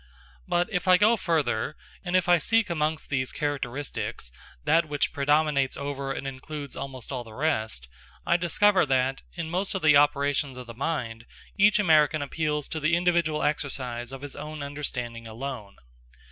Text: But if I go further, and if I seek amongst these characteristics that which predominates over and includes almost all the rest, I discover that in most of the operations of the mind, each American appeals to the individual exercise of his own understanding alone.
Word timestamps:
But 0.47 0.67
if 0.73 0.87
I 0.87 0.97
go 0.97 1.15
further, 1.15 1.75
and 2.03 2.15
if 2.15 2.27
I 2.27 2.39
seek 2.39 2.71
amongst 2.71 3.11
these 3.11 3.31
characteristics 3.31 4.31
that 4.65 4.87
which 4.89 5.13
predominates 5.13 5.77
over 5.77 6.11
and 6.11 6.25
includes 6.25 6.75
almost 6.75 7.11
all 7.11 7.23
the 7.23 7.35
rest, 7.35 7.87
I 8.25 8.35
discover 8.35 8.83
that 8.87 9.21
in 9.35 9.51
most 9.51 9.75
of 9.75 9.83
the 9.83 9.97
operations 9.97 10.57
of 10.57 10.65
the 10.65 10.73
mind, 10.73 11.27
each 11.55 11.77
American 11.77 12.23
appeals 12.23 12.67
to 12.69 12.79
the 12.79 12.95
individual 12.95 13.43
exercise 13.43 14.11
of 14.11 14.23
his 14.23 14.35
own 14.35 14.63
understanding 14.63 15.27
alone. 15.27 15.75